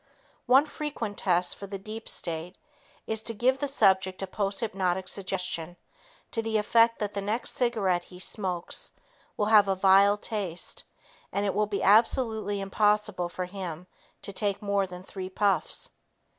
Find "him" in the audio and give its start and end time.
13.45-13.85